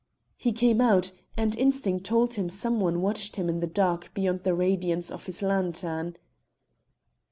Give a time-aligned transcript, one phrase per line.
[0.35, 4.41] He came out, and instinct told him some one watched him in the dark beyond
[4.41, 6.15] the radiance of his lantern.